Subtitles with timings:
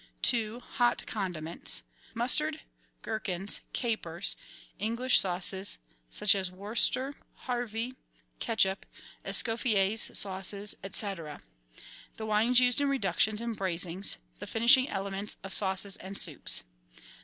[0.23, 0.59] 2.
[0.79, 1.83] Hot condiments.—
[2.19, 2.61] Mustard,
[3.03, 4.35] gherkins, capers,
[4.79, 5.77] English sauces,
[6.09, 7.13] such as Worcester,
[7.45, 7.93] Harvey,
[8.39, 8.87] Ketchup,
[9.23, 11.13] Escoffier's sauces, &c.;
[12.17, 16.63] the wines used in reductions and braisings; the finishing elements of sauces and soups.